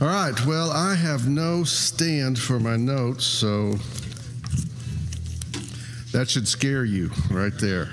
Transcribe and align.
All 0.00 0.06
right, 0.06 0.46
well, 0.46 0.70
I 0.70 0.94
have 0.94 1.28
no 1.28 1.64
stand 1.64 2.38
for 2.38 2.60
my 2.60 2.76
notes, 2.76 3.24
so 3.24 3.72
that 6.12 6.30
should 6.30 6.46
scare 6.46 6.84
you 6.84 7.10
right 7.32 7.52
there. 7.58 7.88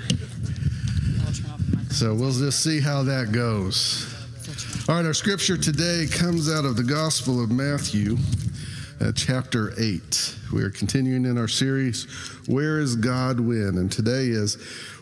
So 1.90 2.14
we'll 2.14 2.30
just 2.30 2.62
see 2.62 2.78
how 2.78 3.02
that 3.02 3.32
goes. 3.32 4.06
All 4.88 4.94
right, 4.94 5.04
our 5.04 5.14
scripture 5.14 5.56
today 5.56 6.06
comes 6.08 6.48
out 6.48 6.64
of 6.64 6.76
the 6.76 6.84
Gospel 6.84 7.42
of 7.42 7.50
Matthew, 7.50 8.16
uh, 9.00 9.10
chapter 9.10 9.72
8. 9.76 10.36
We 10.52 10.62
are 10.62 10.70
continuing 10.70 11.24
in 11.24 11.36
our 11.36 11.48
series, 11.48 12.04
Where 12.46 12.78
is 12.78 12.94
God 12.94 13.40
When? 13.40 13.78
And 13.78 13.90
today 13.90 14.26
is, 14.26 14.54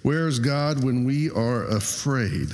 Where 0.05 0.27
is 0.27 0.39
God 0.39 0.83
when 0.83 1.05
we 1.05 1.29
are 1.29 1.65
afraid? 1.65 2.49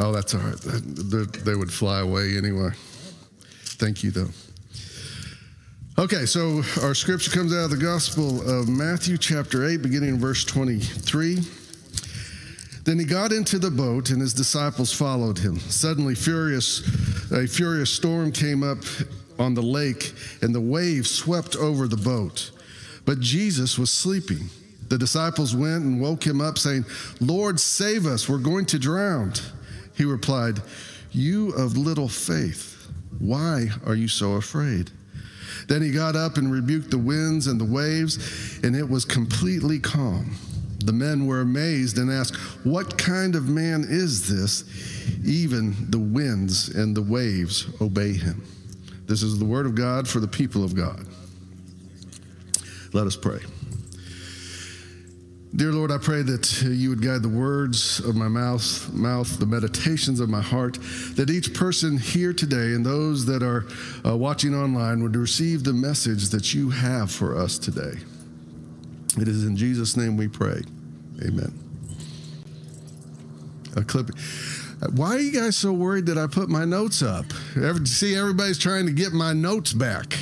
Oh, 0.00 0.12
that's 0.12 0.34
all 0.34 0.40
right. 0.40 0.56
They 0.60 1.54
would 1.54 1.72
fly 1.72 2.00
away 2.00 2.36
anyway. 2.36 2.70
Thank 3.80 4.04
you, 4.04 4.10
though. 4.10 4.28
Okay, 5.98 6.24
so 6.26 6.62
our 6.82 6.94
scripture 6.94 7.32
comes 7.32 7.52
out 7.52 7.64
of 7.64 7.70
the 7.70 7.76
Gospel 7.76 8.48
of 8.48 8.68
Matthew, 8.68 9.18
chapter 9.18 9.66
8, 9.66 9.82
beginning 9.82 10.10
in 10.10 10.20
verse 10.20 10.44
23. 10.44 11.38
Then 12.84 12.98
he 12.98 13.04
got 13.04 13.32
into 13.32 13.58
the 13.58 13.72
boat, 13.72 14.10
and 14.10 14.20
his 14.20 14.32
disciples 14.32 14.92
followed 14.92 15.38
him. 15.38 15.58
Suddenly, 15.58 16.14
furious, 16.14 16.80
a 17.32 17.48
furious 17.48 17.90
storm 17.90 18.30
came 18.30 18.62
up 18.62 18.78
on 19.40 19.54
the 19.54 19.62
lake, 19.62 20.14
and 20.40 20.54
the 20.54 20.60
waves 20.60 21.10
swept 21.10 21.56
over 21.56 21.88
the 21.88 21.96
boat. 21.96 22.52
But 23.04 23.18
Jesus 23.18 23.76
was 23.76 23.90
sleeping. 23.90 24.48
The 24.88 24.98
disciples 24.98 25.54
went 25.54 25.84
and 25.84 26.00
woke 26.00 26.24
him 26.24 26.40
up, 26.40 26.58
saying, 26.58 26.84
Lord, 27.20 27.58
save 27.58 28.06
us, 28.06 28.28
we're 28.28 28.38
going 28.38 28.66
to 28.66 28.78
drown. 28.78 29.32
He 29.98 30.04
replied, 30.04 30.62
You 31.10 31.50
of 31.50 31.76
little 31.76 32.08
faith, 32.08 32.88
why 33.18 33.68
are 33.84 33.96
you 33.96 34.06
so 34.06 34.34
afraid? 34.34 34.92
Then 35.66 35.82
he 35.82 35.90
got 35.90 36.14
up 36.14 36.36
and 36.36 36.52
rebuked 36.52 36.92
the 36.92 36.98
winds 36.98 37.48
and 37.48 37.60
the 37.60 37.64
waves, 37.64 38.60
and 38.62 38.76
it 38.76 38.88
was 38.88 39.04
completely 39.04 39.80
calm. 39.80 40.36
The 40.84 40.92
men 40.92 41.26
were 41.26 41.40
amazed 41.40 41.98
and 41.98 42.10
asked, 42.10 42.36
What 42.64 42.96
kind 42.96 43.34
of 43.34 43.48
man 43.48 43.84
is 43.88 44.28
this? 44.28 44.64
Even 45.26 45.74
the 45.90 45.98
winds 45.98 46.68
and 46.68 46.96
the 46.96 47.02
waves 47.02 47.66
obey 47.80 48.12
him. 48.12 48.44
This 49.06 49.24
is 49.24 49.38
the 49.40 49.44
word 49.44 49.66
of 49.66 49.74
God 49.74 50.06
for 50.06 50.20
the 50.20 50.28
people 50.28 50.62
of 50.62 50.76
God. 50.76 51.04
Let 52.92 53.06
us 53.08 53.16
pray. 53.16 53.40
Dear 55.56 55.72
Lord, 55.72 55.90
I 55.90 55.96
pray 55.96 56.20
that 56.22 56.62
you 56.62 56.90
would 56.90 57.00
guide 57.00 57.22
the 57.22 57.28
words 57.28 58.00
of 58.00 58.14
my 58.14 58.28
mouth, 58.28 58.92
mouth, 58.92 59.38
the 59.38 59.46
meditations 59.46 60.20
of 60.20 60.28
my 60.28 60.42
heart, 60.42 60.78
that 61.14 61.30
each 61.30 61.54
person 61.54 61.96
here 61.96 62.34
today 62.34 62.74
and 62.74 62.84
those 62.84 63.24
that 63.26 63.42
are 63.42 63.66
uh, 64.04 64.14
watching 64.14 64.54
online 64.54 65.02
would 65.02 65.16
receive 65.16 65.64
the 65.64 65.72
message 65.72 66.28
that 66.28 66.52
you 66.52 66.68
have 66.68 67.10
for 67.10 67.36
us 67.36 67.58
today. 67.58 67.94
It 69.16 69.26
is 69.26 69.44
in 69.44 69.56
Jesus' 69.56 69.96
name 69.96 70.18
we 70.18 70.28
pray. 70.28 70.60
Amen. 71.24 71.58
A 73.74 73.82
clip. 73.82 74.10
Why 74.94 75.16
are 75.16 75.20
you 75.20 75.32
guys 75.32 75.56
so 75.56 75.72
worried 75.72 76.06
that 76.06 76.18
I 76.18 76.26
put 76.26 76.50
my 76.50 76.66
notes 76.66 77.02
up? 77.02 77.24
Ever, 77.56 77.84
see, 77.86 78.14
everybody's 78.14 78.58
trying 78.58 78.84
to 78.84 78.92
get 78.92 79.12
my 79.12 79.32
notes 79.32 79.72
back. 79.72 80.16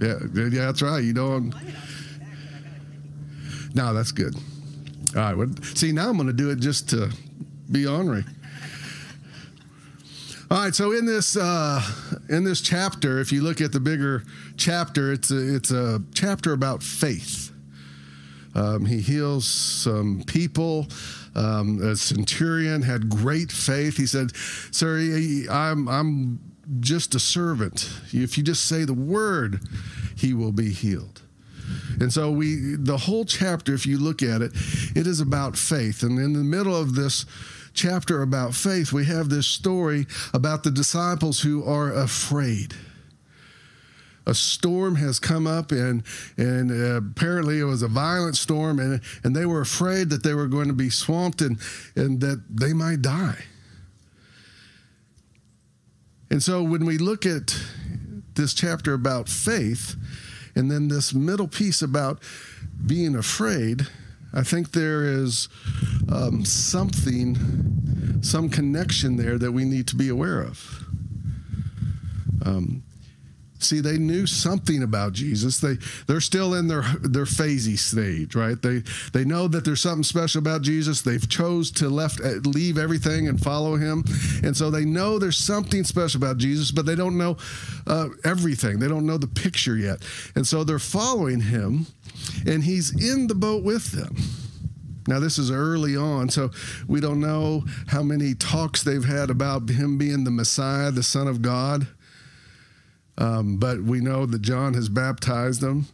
Yeah, 0.00 0.18
yeah, 0.34 0.66
that's 0.66 0.82
right. 0.82 1.02
You 1.02 1.14
know, 1.14 1.50
no, 3.74 3.92
that's 3.92 4.12
good. 4.12 4.36
All 5.16 5.22
right. 5.22 5.36
Well, 5.36 5.50
see, 5.74 5.92
now 5.92 6.08
I'm 6.08 6.16
going 6.16 6.28
to 6.28 6.32
do 6.32 6.50
it 6.50 6.60
just 6.60 6.88
to 6.90 7.10
be 7.70 7.86
ornery. 7.86 8.24
All 10.50 10.58
right. 10.58 10.74
So 10.74 10.92
in 10.92 11.06
this 11.06 11.36
uh, 11.36 11.82
in 12.28 12.44
this 12.44 12.60
chapter, 12.60 13.18
if 13.18 13.32
you 13.32 13.42
look 13.42 13.60
at 13.60 13.72
the 13.72 13.80
bigger 13.80 14.22
chapter, 14.56 15.12
it's 15.12 15.30
a, 15.30 15.56
it's 15.56 15.70
a 15.70 16.02
chapter 16.14 16.52
about 16.52 16.82
faith. 16.82 17.52
Um, 18.54 18.86
he 18.86 19.00
heals 19.00 19.46
some 19.46 20.22
people. 20.26 20.86
Um, 21.34 21.82
a 21.82 21.96
centurion 21.96 22.82
had 22.82 23.08
great 23.08 23.50
faith. 23.50 23.96
He 23.96 24.06
said, 24.06 24.36
"Sir, 24.70 24.98
I'm 25.50 25.88
I'm 25.88 26.40
just 26.78 27.16
a 27.16 27.20
servant. 27.20 27.90
If 28.12 28.38
you 28.38 28.44
just 28.44 28.66
say 28.66 28.84
the 28.84 28.94
word, 28.94 29.60
he 30.16 30.32
will 30.32 30.52
be 30.52 30.70
healed." 30.70 31.23
And 32.00 32.12
so 32.12 32.30
we 32.30 32.76
the 32.76 32.96
whole 32.96 33.24
chapter 33.24 33.74
if 33.74 33.86
you 33.86 33.98
look 33.98 34.22
at 34.22 34.42
it 34.42 34.52
it 34.94 35.06
is 35.06 35.20
about 35.20 35.56
faith. 35.56 36.02
And 36.02 36.18
in 36.18 36.32
the 36.32 36.44
middle 36.44 36.74
of 36.74 36.94
this 36.94 37.26
chapter 37.72 38.22
about 38.22 38.54
faith 38.54 38.92
we 38.92 39.04
have 39.06 39.28
this 39.28 39.46
story 39.46 40.06
about 40.32 40.62
the 40.62 40.70
disciples 40.70 41.40
who 41.40 41.64
are 41.64 41.92
afraid. 41.92 42.74
A 44.26 44.34
storm 44.34 44.96
has 44.96 45.18
come 45.18 45.46
up 45.46 45.70
and 45.70 46.02
and 46.36 46.70
uh, 46.70 46.96
apparently 46.96 47.60
it 47.60 47.64
was 47.64 47.82
a 47.82 47.88
violent 47.88 48.36
storm 48.36 48.78
and 48.78 49.00
and 49.22 49.36
they 49.36 49.46
were 49.46 49.60
afraid 49.60 50.10
that 50.10 50.22
they 50.22 50.34
were 50.34 50.46
going 50.46 50.68
to 50.68 50.74
be 50.74 50.90
swamped 50.90 51.42
and 51.42 51.58
and 51.94 52.20
that 52.20 52.42
they 52.48 52.72
might 52.72 53.02
die. 53.02 53.44
And 56.30 56.42
so 56.42 56.62
when 56.62 56.84
we 56.84 56.98
look 56.98 57.26
at 57.26 57.56
this 58.34 58.54
chapter 58.54 58.94
about 58.94 59.28
faith 59.28 59.94
and 60.56 60.70
then 60.70 60.88
this 60.88 61.14
middle 61.14 61.48
piece 61.48 61.82
about 61.82 62.22
being 62.86 63.14
afraid, 63.16 63.86
I 64.32 64.42
think 64.42 64.72
there 64.72 65.04
is 65.04 65.48
um, 66.10 66.44
something, 66.44 68.20
some 68.22 68.48
connection 68.48 69.16
there 69.16 69.38
that 69.38 69.52
we 69.52 69.64
need 69.64 69.86
to 69.88 69.96
be 69.96 70.08
aware 70.08 70.42
of. 70.42 70.84
Um, 72.44 72.82
See, 73.64 73.80
they 73.80 73.98
knew 73.98 74.26
something 74.26 74.82
about 74.82 75.12
Jesus. 75.12 75.58
They 75.58 75.76
they're 76.06 76.20
still 76.20 76.54
in 76.54 76.68
their 76.68 76.82
their 77.02 77.24
phasey 77.24 77.78
stage, 77.78 78.34
right? 78.34 78.60
They 78.60 78.82
they 79.12 79.24
know 79.24 79.48
that 79.48 79.64
there's 79.64 79.80
something 79.80 80.04
special 80.04 80.38
about 80.38 80.62
Jesus. 80.62 81.02
They've 81.02 81.28
chose 81.28 81.70
to 81.72 81.88
left 81.88 82.20
uh, 82.20 82.34
leave 82.44 82.78
everything 82.78 83.28
and 83.28 83.40
follow 83.40 83.76
him, 83.76 84.04
and 84.42 84.56
so 84.56 84.70
they 84.70 84.84
know 84.84 85.18
there's 85.18 85.38
something 85.38 85.84
special 85.84 86.18
about 86.18 86.38
Jesus, 86.38 86.70
but 86.70 86.86
they 86.86 86.94
don't 86.94 87.18
know 87.18 87.36
uh, 87.86 88.08
everything. 88.24 88.78
They 88.78 88.88
don't 88.88 89.06
know 89.06 89.18
the 89.18 89.26
picture 89.26 89.76
yet, 89.76 90.02
and 90.34 90.46
so 90.46 90.64
they're 90.64 90.78
following 90.78 91.40
him, 91.40 91.86
and 92.46 92.64
he's 92.64 92.90
in 92.92 93.26
the 93.26 93.34
boat 93.34 93.64
with 93.64 93.92
them. 93.92 94.16
Now, 95.06 95.20
this 95.20 95.38
is 95.38 95.50
early 95.50 95.96
on, 95.96 96.30
so 96.30 96.50
we 96.88 97.00
don't 97.00 97.20
know 97.20 97.64
how 97.88 98.02
many 98.02 98.34
talks 98.34 98.82
they've 98.82 99.04
had 99.04 99.28
about 99.28 99.68
him 99.68 99.98
being 99.98 100.24
the 100.24 100.30
Messiah, 100.30 100.90
the 100.90 101.02
Son 101.02 101.28
of 101.28 101.42
God. 101.42 101.86
Um, 103.16 103.58
but 103.58 103.82
we 103.82 104.00
know 104.00 104.26
that 104.26 104.42
John 104.42 104.74
has 104.74 104.88
baptized 104.88 105.60
them. 105.60 105.86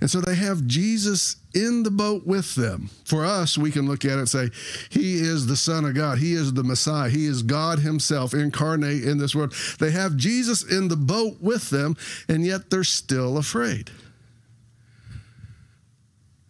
And 0.00 0.10
so 0.10 0.20
they 0.20 0.34
have 0.34 0.66
Jesus 0.66 1.36
in 1.54 1.84
the 1.84 1.90
boat 1.90 2.26
with 2.26 2.56
them. 2.56 2.90
For 3.04 3.24
us, 3.24 3.56
we 3.56 3.70
can 3.70 3.86
look 3.86 4.04
at 4.04 4.12
it 4.12 4.18
and 4.18 4.28
say, 4.28 4.50
He 4.90 5.20
is 5.20 5.46
the 5.46 5.56
Son 5.56 5.84
of 5.84 5.94
God. 5.94 6.18
He 6.18 6.32
is 6.32 6.52
the 6.54 6.64
Messiah. 6.64 7.08
He 7.08 7.26
is 7.26 7.44
God 7.44 7.78
Himself 7.78 8.34
incarnate 8.34 9.04
in 9.04 9.18
this 9.18 9.32
world. 9.32 9.54
They 9.78 9.92
have 9.92 10.16
Jesus 10.16 10.64
in 10.64 10.88
the 10.88 10.96
boat 10.96 11.36
with 11.40 11.70
them, 11.70 11.96
and 12.26 12.44
yet 12.44 12.68
they're 12.68 12.82
still 12.82 13.38
afraid. 13.38 13.92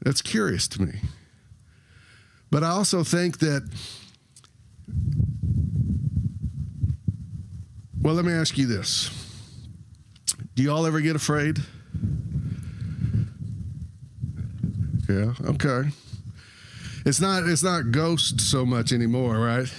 That's 0.01 0.23
curious 0.23 0.67
to 0.69 0.81
me. 0.81 1.01
But 2.51 2.65
I 2.65 2.69
also 2.71 3.05
think 3.05 3.41
that, 3.41 3.69
well, 8.01 8.15
let 8.15 8.25
me 8.25 8.33
ask 8.33 8.57
you 8.57 8.67
this 8.67 9.32
do 10.55 10.63
y'all 10.63 10.87
ever 10.87 11.01
get 11.01 11.17
afraid? 11.17 11.59
Yeah, 15.09 15.33
okay. 15.45 15.91
It's 17.05 17.21
not 17.21 17.45
it's 17.45 17.63
not 17.63 17.91
ghost 17.91 18.41
so 18.41 18.65
much 18.65 18.93
anymore, 18.93 19.39
right? 19.39 19.73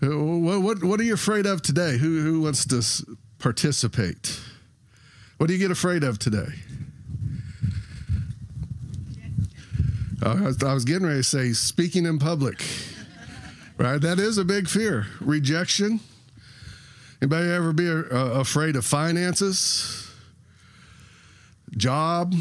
What 0.00 0.62
what 0.62 0.84
what 0.84 1.00
are 1.00 1.04
you 1.04 1.14
afraid 1.14 1.46
of 1.46 1.62
today? 1.62 1.98
Who 1.98 2.22
who 2.22 2.40
wants 2.40 2.64
to 2.66 3.16
participate? 3.38 4.40
What 5.38 5.48
do 5.48 5.52
you 5.52 5.58
get 5.58 5.70
afraid 5.70 6.04
of 6.04 6.18
today? 6.18 6.48
I 10.22 10.72
was 10.72 10.84
getting 10.84 11.06
ready 11.06 11.18
to 11.18 11.22
say 11.22 11.52
speaking 11.52 12.06
in 12.06 12.18
public, 12.18 12.64
right? 13.76 14.00
That 14.00 14.18
is 14.18 14.38
a 14.38 14.44
big 14.44 14.68
fear. 14.68 15.06
Rejection 15.20 16.00
Anybody 17.22 17.50
ever 17.50 17.72
be 17.72 17.88
uh, 17.88 18.04
afraid 18.40 18.76
of 18.76 18.84
finances, 18.84 20.10
job, 21.76 22.34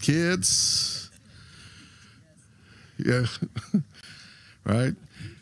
kids? 0.00 1.10
Yeah, 2.98 3.26
right. 4.64 4.94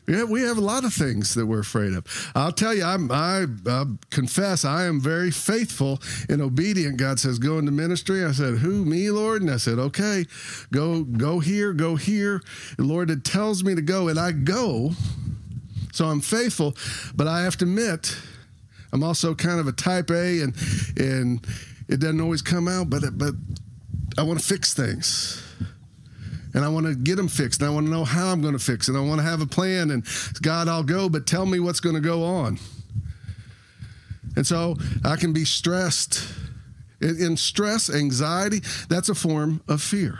Yeah, 0.08 0.25
we 0.25 0.43
have 0.43 0.58
a 0.58 0.62
lot 0.62 0.84
of 0.84 0.93
things 0.93 1.34
that 1.34 1.46
we're 1.46 1.60
afraid 1.60 1.93
of. 1.93 2.32
I'll 2.34 2.50
tell 2.50 2.75
you, 2.75 2.84
I'm, 2.84 3.10
I, 3.12 3.46
I 3.66 3.84
confess 4.10 4.64
I 4.64 4.84
am 4.84 5.00
very 5.00 5.31
faithful 5.31 6.00
and 6.28 6.43
obedient. 6.43 6.96
God 6.96 7.20
says, 7.20 7.38
go 7.38 7.58
into 7.58 7.70
ministry. 7.70 8.25
I 8.25 8.32
said, 8.32 8.54
who, 8.58 8.84
me, 8.84 9.10
Lord? 9.10 9.43
And 9.43 9.50
I 9.50 9.58
said, 9.58 9.78
okay, 9.78 10.25
go, 10.72 11.04
go 11.04 11.38
here, 11.38 11.72
go 11.72 11.94
here. 11.94 12.43
And 12.78 12.88
Lord, 12.88 13.10
it 13.10 13.25
tells 13.25 13.62
me 13.62 13.76
to 13.76 13.82
go, 13.82 14.08
and 14.08 14.19
I 14.19 14.32
go 14.32 14.90
So 15.92 16.06
I'm 16.06 16.20
faithful, 16.20 16.74
but 17.14 17.28
I 17.28 17.42
have 17.42 17.56
to 17.58 17.64
admit, 17.64 18.16
I'm 18.92 19.04
also 19.04 19.34
kind 19.34 19.60
of 19.60 19.68
a 19.68 19.72
type 19.72 20.10
A, 20.10 20.40
and 20.40 20.54
and 20.96 21.46
it 21.88 22.00
doesn't 22.00 22.20
always 22.20 22.42
come 22.42 22.66
out. 22.66 22.90
But 22.90 23.16
but 23.16 23.34
I 24.18 24.22
want 24.22 24.40
to 24.40 24.44
fix 24.44 24.74
things, 24.74 25.42
and 26.54 26.64
I 26.64 26.68
want 26.68 26.86
to 26.86 26.94
get 26.94 27.16
them 27.16 27.28
fixed. 27.28 27.60
And 27.60 27.70
I 27.70 27.74
want 27.74 27.86
to 27.86 27.92
know 27.92 28.04
how 28.04 28.32
I'm 28.32 28.40
going 28.40 28.54
to 28.54 28.64
fix 28.64 28.88
it. 28.88 28.96
I 28.96 29.00
want 29.00 29.20
to 29.20 29.26
have 29.26 29.40
a 29.40 29.46
plan. 29.46 29.90
And 29.90 30.04
God, 30.40 30.66
I'll 30.66 30.82
go, 30.82 31.08
but 31.08 31.26
tell 31.26 31.46
me 31.46 31.60
what's 31.60 31.80
going 31.80 31.94
to 31.94 32.00
go 32.00 32.24
on. 32.24 32.58
And 34.34 34.46
so 34.46 34.76
I 35.04 35.16
can 35.16 35.32
be 35.32 35.44
stressed. 35.44 36.26
In, 37.02 37.20
in 37.20 37.36
stress, 37.36 37.90
anxiety, 37.90 38.60
that's 38.88 39.08
a 39.08 39.14
form 39.14 39.60
of 39.68 39.82
fear, 39.82 40.18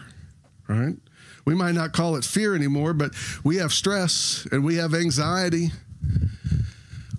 right? 0.69 0.97
We 1.45 1.55
might 1.55 1.73
not 1.75 1.93
call 1.93 2.17
it 2.17 2.25
fear 2.25 2.55
anymore, 2.55 2.95
but 2.95 3.13
we 3.43 3.57
have 3.57 3.73
stress 3.73 4.47
and 4.53 4.65
we 4.65 4.77
have 4.77 4.95
anxiety 4.95 5.71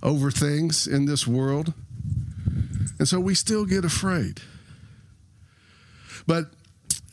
over 0.02 0.32
things 0.32 0.88
in 0.88 1.06
this 1.06 1.28
world. 1.28 1.74
And 3.00 3.08
so 3.08 3.20
we 3.20 3.36
still 3.36 3.66
get 3.66 3.84
afraid. 3.84 4.40
But 6.26 6.46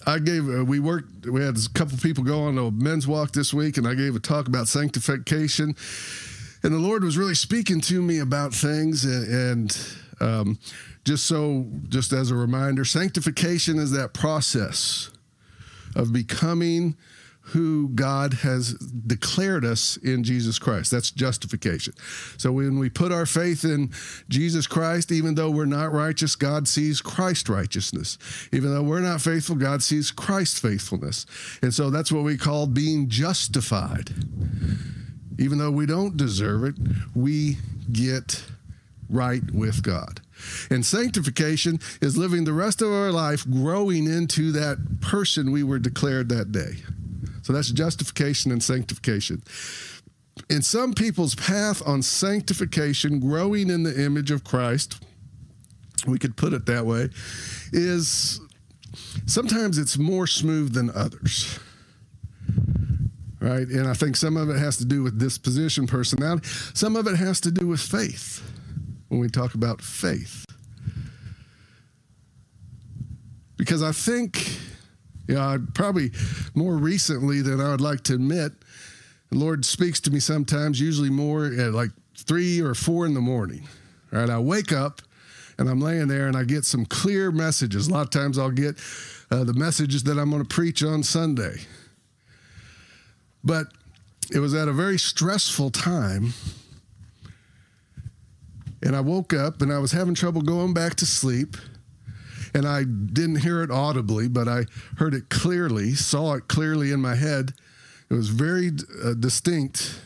I 0.07 0.19
gave, 0.19 0.49
uh, 0.49 0.65
we 0.65 0.81
worked, 0.81 1.27
we 1.27 1.43
had 1.43 1.57
a 1.57 1.69
couple 1.75 1.99
people 1.99 2.25
go 2.25 2.43
on 2.43 2.57
a 2.59 2.71
men's 2.71 3.07
walk 3.07 3.33
this 3.33 3.53
week, 3.53 3.77
and 3.77 3.87
I 3.87 3.95
gave 3.95 4.17
a 4.17 4.21
talk 4.21 4.47
about 4.49 4.69
sanctification. 4.69 5.75
And 6.62 6.75
the 6.75 6.79
Lord 6.79 7.05
was 7.05 7.19
really 7.19 7.35
speaking 7.35 7.81
to 7.83 8.01
me 8.01 8.19
about 8.19 8.55
things. 8.55 9.05
And, 9.05 9.77
um, 10.21 10.59
just 11.05 11.27
so, 11.27 11.67
just 11.89 12.12
as 12.12 12.31
a 12.31 12.35
reminder, 12.35 12.85
sanctification 12.85 13.79
is 13.79 13.91
that 13.93 14.12
process 14.12 15.11
of 15.94 16.12
becoming 16.12 16.96
who 17.42 17.88
God 17.88 18.34
has 18.34 18.75
declared 18.75 19.64
us 19.64 19.96
in 19.96 20.22
Jesus 20.22 20.58
Christ. 20.58 20.90
That's 20.90 21.10
justification. 21.10 21.94
So 22.37 22.52
when 22.52 22.78
we 22.78 22.90
put 22.90 23.12
our 23.12 23.26
faith 23.26 23.64
in 23.64 23.90
Jesus 24.28 24.66
Christ, 24.66 25.10
even 25.10 25.34
though 25.34 25.50
we're 25.50 25.64
not 25.64 25.92
righteous, 25.92 26.37
God 26.37 26.69
sees 26.69 27.00
Christ 27.00 27.48
righteousness. 27.48 28.19
Even 28.52 28.72
though 28.72 28.82
we're 28.82 29.00
not 29.00 29.20
faithful, 29.20 29.56
God 29.56 29.82
sees 29.82 30.10
Christ 30.10 30.60
faithfulness. 30.60 31.26
And 31.62 31.75
so 31.75 31.90
that's 31.90 32.12
what 32.12 32.25
we 32.25 32.37
call 32.37 32.66
being 32.66 33.08
justified. 33.08 34.10
Even 35.38 35.58
though 35.58 35.70
we 35.70 35.87
don't 35.87 36.16
deserve 36.16 36.64
it, 36.64 36.75
we 37.14 37.56
get 37.90 38.44
right 39.08 39.42
with 39.52 39.82
God. 39.82 40.20
And 40.70 40.84
sanctification 40.84 41.81
is 42.00 42.16
living 42.16 42.44
the 42.44 42.52
rest 42.52 42.82
of 42.82 42.92
our 42.92 43.10
life 43.10 43.48
growing 43.48 44.06
into 44.06 44.52
that 44.52 45.00
person 45.00 45.50
we 45.50 45.62
were 45.62 45.78
declared 45.78 46.28
that 46.31 46.52
day. 46.52 46.76
So 47.42 47.52
that's 47.52 47.70
justification 47.70 48.52
and 48.52 48.62
sanctification. 48.62 49.42
In 50.48 50.62
some 50.62 50.94
people's 50.94 51.34
path 51.34 51.82
on 51.87 52.02
sanctification, 52.02 53.20
growing 53.20 53.70
in 53.70 53.82
the 53.82 54.04
image 54.04 54.31
of 54.31 54.44
Christ, 54.44 55.02
we 56.06 56.19
could 56.19 56.37
put 56.37 56.52
it 56.52 56.66
that 56.66 56.87
way, 56.87 57.10
is 57.72 58.40
sometimes 59.26 59.78
it's 59.78 59.98
more 59.98 60.26
smooth 60.26 60.72
than 60.72 60.90
others. 60.90 61.58
Right? 63.40 63.66
And 63.69 63.88
I 63.88 63.94
think 63.94 64.16
some 64.16 64.37
of 64.37 64.50
it 64.50 64.58
has 64.58 64.76
to 64.78 64.84
do 64.84 65.02
with 65.02 65.19
disposition, 65.19 65.87
personality. 65.87 66.46
Some 66.75 66.94
of 66.94 67.06
it 67.06 67.16
has 67.16 67.40
to 67.42 67.50
do 67.50 67.66
with 67.66 67.81
faith 67.81 68.42
when 69.11 69.21
we 69.21 69.29
talk 69.29 69.55
about 69.55 69.83
faith. 69.83 70.47
Because 73.57 73.83
I 73.83 73.93
think 73.93 74.59
you 75.29 75.35
know, 75.35 75.65
probably 75.75 76.12
more 76.55 76.77
recently 76.77 77.43
than 77.43 77.61
I 77.61 77.71
would 77.71 77.81
like 77.81 78.03
to 78.05 78.15
admit, 78.15 78.53
the 79.31 79.39
Lord 79.39 79.65
speaks 79.65 80.01
to 80.01 80.11
me 80.11 80.19
sometimes, 80.19 80.81
usually 80.81 81.11
more 81.11 81.47
at 81.47 81.73
like 81.73 81.91
three 82.17 82.61
or 82.61 82.75
four 82.75 83.05
in 83.05 83.15
the 83.15 83.21
morning. 83.21 83.69
Right? 84.11 84.31
I 84.31 84.39
wake 84.39 84.73
up 84.73 85.03
and 85.59 85.69
I'm 85.69 85.81
laying 85.81 86.09
there 86.09 86.27
and 86.27 86.37
I 86.37 86.45
get 86.45 86.65
some 86.65 86.87
clear 86.87 87.31
messages. 87.31 87.89
A 87.89 87.93
lot 87.93 88.03
of 88.03 88.11
times 88.11 88.39
I'll 88.39 88.51
get 88.51 88.77
uh, 89.31 89.45
the 89.45 89.55
messages 89.55 90.05
that 90.05 90.19
I'm 90.19 90.31
going 90.31 90.43
to 90.43 90.49
preach 90.49 90.83
on 90.83 91.03
Sunday. 91.03 91.61
But 93.45 93.69
it 94.33 94.39
was 94.39 94.55
at 94.55 94.69
a 94.69 94.73
very 94.73 94.99
stressful 94.99 95.71
time. 95.71 96.33
And 98.82 98.97
I 98.97 99.00
woke 99.00 99.32
up 99.32 99.61
and 99.62 99.73
I 99.73 99.79
was 99.79 99.93
having 99.93 100.15
trouble 100.15 100.43
going 100.43 100.73
back 100.73 100.94
to 100.97 101.06
sleep 101.06 101.56
and 102.55 102.67
I 102.67 102.85
didn't 102.85 103.37
hear 103.37 103.62
it 103.62 103.71
audibly, 103.71 104.29
but 104.29 104.49
I 104.49 104.65
heard 104.97 105.15
it 105.15 105.29
clearly, 105.29 105.94
saw 105.94 106.35
it 106.35 106.49
clearly 106.49 106.93
in 106.93 107.00
my 107.00 107.15
head. 107.15 107.53
It 108.11 108.15
was 108.15 108.29
very 108.29 108.73
uh, 109.05 109.15
distinct. 109.15 110.00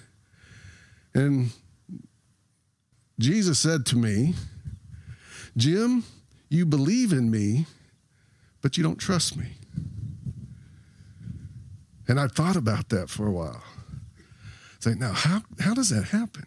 And 1.15 1.51
Jesus 3.19 3.59
said 3.59 3.87
to 3.87 3.97
me, 3.97 4.35
Jim, 5.57 6.05
you 6.49 6.67
believe 6.67 7.13
in 7.13 7.31
me, 7.31 7.67
but 8.61 8.77
you 8.77 8.83
don't 8.83 8.99
trust 8.99 9.37
me. 9.37 9.53
And 12.07 12.21
I 12.21 12.27
thought 12.27 12.57
about 12.57 12.91
that 12.91 13.09
for 13.09 13.27
a 13.27 13.31
while. 13.31 13.63
Say, 14.81 14.95
now, 14.95 15.13
how, 15.13 15.43
how 15.61 15.73
does 15.73 15.89
that 15.89 16.05
happen? 16.05 16.47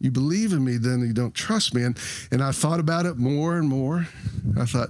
You 0.00 0.10
believe 0.10 0.52
in 0.52 0.64
me, 0.64 0.78
then 0.78 1.00
you 1.00 1.12
don't 1.12 1.34
trust 1.34 1.74
me. 1.74 1.82
And, 1.82 1.98
and 2.32 2.42
I 2.42 2.52
thought 2.52 2.80
about 2.80 3.06
it 3.06 3.18
more 3.18 3.56
and 3.56 3.68
more. 3.68 4.08
I 4.58 4.64
thought, 4.64 4.88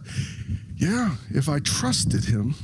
yeah, 0.77 1.17
if 1.31 1.49
I 1.49 1.59
trusted 1.59 2.27
him, 2.27 2.55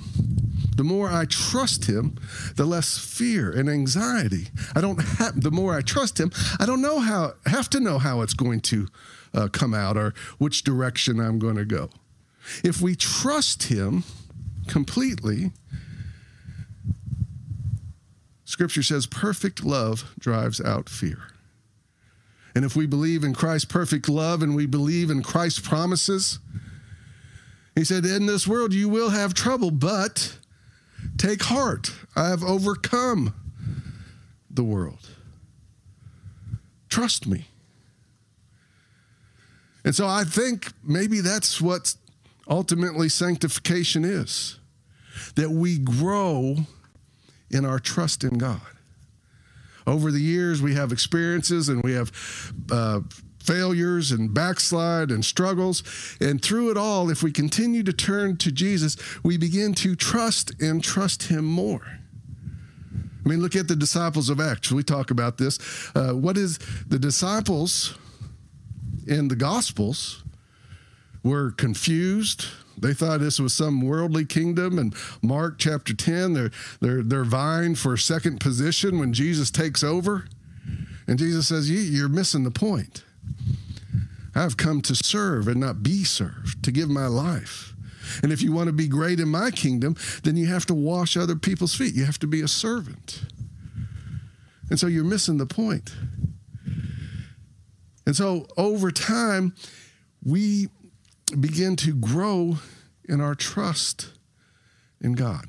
the 0.76 0.84
more 0.84 1.10
I 1.10 1.25
trust 1.25 1.87
him, 1.87 2.16
the 2.54 2.64
less 2.64 2.98
fear 2.98 3.50
and 3.50 3.69
anxiety. 3.69 4.48
I 4.75 4.81
don't 4.81 4.98
have, 4.98 5.40
the 5.40 5.50
more 5.50 5.76
I 5.76 5.81
trust 5.81 6.20
him, 6.20 6.31
I 6.60 6.66
don't 6.66 6.81
know 6.81 7.00
how, 7.00 7.34
have 7.46 7.69
to 7.70 7.81
know 7.81 7.98
how 7.98 8.20
it's 8.20 8.34
going 8.34 8.60
to 8.60 8.87
uh, 9.34 9.48
come 9.48 9.75
out 9.75 9.96
or 9.96 10.14
which 10.38 10.62
direction 10.62 11.19
I'm 11.19 11.38
going 11.38 11.56
to 11.56 11.64
go. 11.64 11.90
If 12.62 12.81
we 12.81 12.94
trust 12.94 13.64
him 13.64 14.04
completely, 14.69 15.50
scripture 18.44 18.82
says 18.82 19.06
perfect 19.06 19.64
love 19.64 20.14
drives 20.19 20.60
out 20.60 20.88
fear. 20.88 21.19
And 22.56 22.64
if 22.64 22.75
we 22.75 22.87
believe 22.87 23.23
in 23.23 23.35
Christ's 23.35 23.70
perfect 23.70 24.08
love 24.08 24.43
and 24.43 24.56
we 24.56 24.64
believe 24.64 25.11
in 25.11 25.23
Christ's 25.23 25.61
promises, 25.61 26.38
he 27.75 27.85
said, 27.85 28.06
In 28.06 28.25
this 28.25 28.49
world 28.49 28.73
you 28.73 28.88
will 28.88 29.11
have 29.11 29.35
trouble, 29.35 29.70
but 29.70 30.38
take 31.19 31.43
heart. 31.43 31.93
I 32.17 32.29
have 32.29 32.43
overcome 32.43 33.35
the 34.49 34.64
world. 34.64 35.11
Trust 36.88 37.27
me. 37.27 37.48
And 39.84 39.94
so 39.94 40.06
I 40.06 40.25
think 40.25 40.72
maybe 40.82 41.20
that's 41.20 41.60
what 41.60 41.94
ultimately 42.48 43.10
sanctification 43.10 44.03
is 44.03 44.58
that 45.34 45.51
we 45.51 45.77
grow 45.77 46.56
in 47.51 47.67
our 47.67 47.79
trust 47.79 48.25
in 48.25 48.39
God 48.39 48.75
over 49.86 50.10
the 50.10 50.20
years, 50.20 50.60
we 50.60 50.74
have 50.74 50.93
experiences 50.93 51.69
and 51.69 51.82
we 51.82 51.93
have 51.93 52.10
uh, 52.70 53.00
failures 53.43 54.10
and 54.10 54.34
backslide 54.34 55.10
and 55.10 55.24
struggles. 55.24 55.82
And 56.20 56.43
through 56.43 56.70
it 56.70 56.76
all, 56.76 57.10
if 57.10 57.22
we 57.22 57.31
continue 57.31 57.82
to 57.84 57.93
turn 57.93 58.36
to 58.38 58.50
Jesus, 58.50 58.96
we 59.22 59.38
begin 59.38 59.74
to 59.74 59.94
trust 59.94 60.60
and 60.60 60.82
trust 60.82 61.24
Him 61.24 61.44
more. 61.44 61.98
I 63.24 63.28
mean, 63.28 63.40
look 63.40 63.56
at 63.56 63.69
the 63.69 63.76
disciples 63.76 64.28
of 64.28 64.40
Acts. 64.40 64.70
We 64.70 64.82
talk 64.84 65.10
about 65.10 65.38
this. 65.38 65.58
Uh, 65.96 66.12
what 66.12 66.36
is 66.36 66.58
the 66.86 66.98
disciples 66.98 67.96
in 69.06 69.28
the 69.28 69.36
Gospels 69.36 70.22
were 71.24 71.50
confused, 71.50 72.46
they 72.78 72.94
thought 72.94 73.20
this 73.20 73.40
was 73.40 73.54
some 73.54 73.80
worldly 73.80 74.24
kingdom. 74.24 74.78
And 74.78 74.94
Mark 75.22 75.56
chapter 75.58 75.94
10, 75.94 76.32
they're, 76.34 76.50
they're, 76.80 77.02
they're 77.02 77.24
vying 77.24 77.74
for 77.74 77.96
second 77.96 78.40
position 78.40 78.98
when 78.98 79.12
Jesus 79.12 79.50
takes 79.50 79.82
over. 79.82 80.26
And 81.06 81.18
Jesus 81.18 81.48
says, 81.48 81.70
You're 81.70 82.08
missing 82.08 82.42
the 82.42 82.50
point. 82.50 83.04
I've 84.34 84.56
come 84.56 84.82
to 84.82 84.94
serve 84.94 85.48
and 85.48 85.60
not 85.60 85.82
be 85.82 86.04
served, 86.04 86.62
to 86.64 86.70
give 86.70 86.90
my 86.90 87.06
life. 87.06 87.72
And 88.22 88.32
if 88.32 88.42
you 88.42 88.52
want 88.52 88.66
to 88.68 88.72
be 88.72 88.86
great 88.86 89.18
in 89.18 89.28
my 89.28 89.50
kingdom, 89.50 89.96
then 90.22 90.36
you 90.36 90.46
have 90.46 90.66
to 90.66 90.74
wash 90.74 91.16
other 91.16 91.36
people's 91.36 91.74
feet. 91.74 91.94
You 91.94 92.04
have 92.04 92.18
to 92.20 92.26
be 92.26 92.42
a 92.42 92.48
servant. 92.48 93.22
And 94.68 94.78
so 94.78 94.86
you're 94.86 95.04
missing 95.04 95.38
the 95.38 95.46
point. 95.46 95.94
And 98.04 98.14
so 98.14 98.46
over 98.56 98.90
time, 98.90 99.54
we 100.24 100.68
begin 101.40 101.76
to 101.76 101.94
grow 101.94 102.58
in 103.08 103.20
our 103.20 103.34
trust 103.34 104.10
in 105.00 105.12
God, 105.12 105.46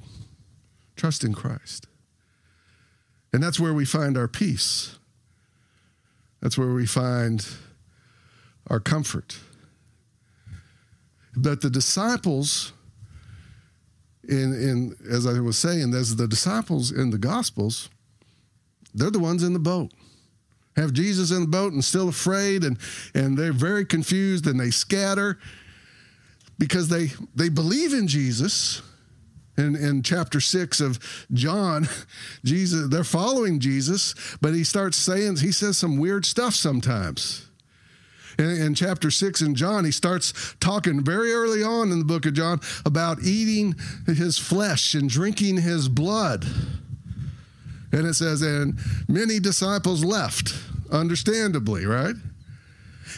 trust 0.95 1.23
in 1.23 1.33
Christ. 1.33 1.87
And 3.33 3.43
that's 3.43 3.59
where 3.59 3.73
we 3.73 3.85
find 3.85 4.17
our 4.17 4.27
peace. 4.27 4.97
That's 6.41 6.57
where 6.57 6.73
we 6.73 6.85
find 6.85 7.45
our 8.67 8.79
comfort. 8.79 9.37
But 11.35 11.61
the 11.61 11.69
disciples, 11.69 12.73
in, 14.27 14.53
in 14.53 14.95
as 15.09 15.27
I 15.27 15.39
was 15.39 15.57
saying, 15.57 15.93
as 15.93 16.15
the 16.15 16.27
disciples 16.27 16.91
in 16.91 17.11
the 17.11 17.17
Gospels, 17.17 17.89
they're 18.93 19.11
the 19.11 19.19
ones 19.19 19.43
in 19.43 19.53
the 19.53 19.59
boat. 19.59 19.91
have 20.75 20.93
Jesus 20.93 21.31
in 21.31 21.41
the 21.41 21.47
boat 21.47 21.73
and 21.73 21.83
still 21.83 22.09
afraid 22.09 22.63
and, 22.63 22.77
and 23.13 23.37
they're 23.37 23.53
very 23.53 23.85
confused 23.85 24.47
and 24.47 24.59
they 24.59 24.71
scatter 24.71 25.37
because 26.57 26.89
they, 26.89 27.11
they 27.35 27.49
believe 27.49 27.93
in 27.93 28.07
Jesus. 28.07 28.81
In, 29.57 29.75
in 29.75 30.03
chapter 30.03 30.39
six 30.39 30.79
of 30.79 30.99
John, 31.33 31.89
Jesus, 32.45 32.89
they're 32.89 33.03
following 33.03 33.59
Jesus, 33.59 34.13
but 34.39 34.53
he 34.53 34.63
starts 34.63 34.97
saying, 34.97 35.37
he 35.37 35.51
says 35.51 35.79
some 35.79 35.97
weird 35.97 36.27
stuff 36.27 36.53
sometimes. 36.53 37.47
In, 38.37 38.49
in, 38.49 38.75
chapter 38.75 39.09
6 39.09 39.41
in 39.41 39.55
John, 39.55 39.83
he 39.83 39.91
starts 39.91 40.55
talking 40.59 41.03
very 41.03 41.33
early 41.33 41.63
on 41.63 41.91
in 41.91 41.97
the 41.97 42.05
book 42.05 42.27
of 42.27 42.33
John 42.33 42.61
about 42.85 43.23
eating 43.23 43.75
his 44.05 44.37
flesh 44.37 44.93
and 44.93 45.09
drinking 45.09 45.57
his 45.57 45.89
blood. 45.89 46.45
And 47.91 48.05
it 48.05 48.13
says, 48.13 48.43
and 48.43 48.77
many 49.07 49.39
disciples 49.39 50.05
left, 50.05 50.53
understandably, 50.91 51.85
right? 51.85 52.15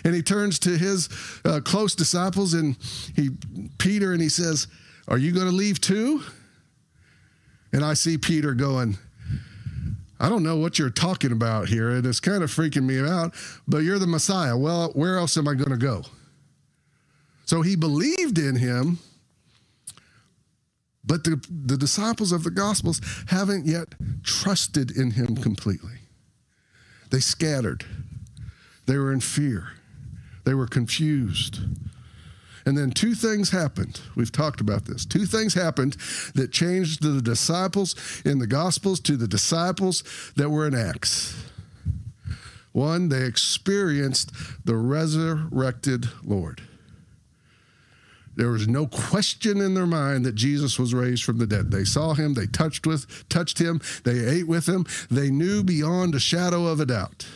And 0.03 0.15
he 0.15 0.21
turns 0.21 0.59
to 0.59 0.77
his 0.77 1.09
uh, 1.45 1.59
close 1.63 1.95
disciples 1.95 2.53
and 2.53 2.77
he, 3.15 3.31
Peter, 3.77 4.13
and 4.13 4.21
he 4.21 4.29
says, 4.29 4.67
Are 5.07 5.17
you 5.17 5.31
going 5.31 5.47
to 5.47 5.55
leave 5.55 5.81
too? 5.81 6.23
And 7.71 7.85
I 7.85 7.93
see 7.93 8.17
Peter 8.17 8.53
going, 8.53 8.97
I 10.19 10.27
don't 10.27 10.43
know 10.43 10.57
what 10.57 10.77
you're 10.77 10.89
talking 10.89 11.31
about 11.31 11.69
here, 11.69 11.91
and 11.91 12.05
it's 12.05 12.19
kind 12.19 12.43
of 12.43 12.51
freaking 12.51 12.83
me 12.83 12.99
out, 12.99 13.33
but 13.67 13.79
you're 13.79 13.99
the 13.99 14.07
Messiah. 14.07 14.57
Well, 14.57 14.89
where 14.93 15.17
else 15.17 15.37
am 15.37 15.47
I 15.47 15.53
going 15.53 15.69
to 15.69 15.77
go? 15.77 16.03
So 17.45 17.61
he 17.61 17.75
believed 17.75 18.37
in 18.37 18.57
him, 18.57 18.99
but 21.05 21.23
the, 21.23 21.43
the 21.49 21.77
disciples 21.77 22.31
of 22.31 22.43
the 22.43 22.51
Gospels 22.51 23.01
haven't 23.27 23.65
yet 23.65 23.95
trusted 24.23 24.91
in 24.95 25.11
him 25.11 25.35
completely. 25.35 25.99
They 27.11 27.21
scattered, 27.21 27.85
they 28.85 28.97
were 28.97 29.13
in 29.13 29.21
fear, 29.21 29.69
they 30.49 30.55
were 30.55 30.65
confused. 30.65 31.59
And 32.65 32.75
then 32.75 32.89
two 32.89 33.13
things 33.13 33.51
happened. 33.51 34.01
We've 34.15 34.31
talked 34.31 34.61
about 34.61 34.85
this. 34.85 35.05
Two 35.05 35.27
things 35.27 35.53
happened 35.53 35.95
that 36.33 36.51
changed 36.51 37.03
the 37.03 37.21
disciples 37.21 37.95
in 38.25 38.39
the 38.39 38.47
Gospels 38.47 38.99
to 39.01 39.15
the 39.15 39.27
disciples 39.27 40.03
that 40.37 40.49
were 40.49 40.65
in 40.65 40.73
Acts. 40.73 41.39
One, 42.71 43.09
they 43.09 43.25
experienced 43.25 44.31
the 44.65 44.75
resurrected 44.75 46.07
Lord. 46.23 46.63
There 48.35 48.49
was 48.49 48.67
no 48.67 48.87
question 48.87 49.61
in 49.61 49.75
their 49.75 49.85
mind 49.85 50.25
that 50.25 50.33
Jesus 50.33 50.79
was 50.79 50.95
raised 50.95 51.23
from 51.23 51.37
the 51.37 51.45
dead. 51.45 51.69
They 51.69 51.83
saw 51.83 52.15
him, 52.15 52.33
they 52.33 52.47
touched 52.47 52.87
with 52.87 53.29
touched 53.29 53.59
him, 53.59 53.81
they 54.03 54.25
ate 54.25 54.47
with 54.47 54.67
him, 54.67 54.87
they 55.11 55.29
knew 55.29 55.63
beyond 55.63 56.15
a 56.15 56.19
shadow 56.19 56.65
of 56.65 56.79
a 56.79 56.87
doubt. 56.87 57.27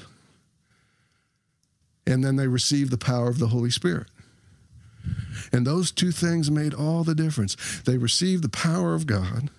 And 2.05 2.23
then 2.23 2.35
they 2.35 2.47
received 2.47 2.91
the 2.91 2.97
power 2.97 3.29
of 3.29 3.39
the 3.39 3.47
Holy 3.47 3.71
Spirit. 3.71 4.07
And 5.51 5.65
those 5.65 5.91
two 5.91 6.11
things 6.11 6.49
made 6.49 6.73
all 6.73 7.03
the 7.03 7.15
difference. 7.15 7.81
They 7.85 7.97
received 7.97 8.43
the 8.43 8.49
power 8.49 8.93
of 8.93 9.07
God. 9.07 9.49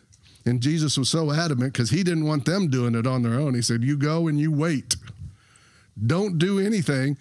And 0.47 0.61
Jesus 0.61 0.99
was 0.99 1.09
so 1.09 1.33
adamant 1.33 1.73
because 1.73 1.91
he 1.91 2.03
didn't 2.03 2.27
want 2.27 2.45
them 2.45 2.69
doing 2.69 2.95
it 2.95 3.07
on 3.07 3.23
their 3.23 3.35
own. 3.35 3.55
He 3.55 3.63
said, 3.63 3.83
You 3.83 3.97
go 3.97 4.29
and 4.29 4.39
you 4.39 4.53
wait. 4.53 4.97
Don't 6.07 6.39
do 6.39 6.59
anything. 6.59 7.17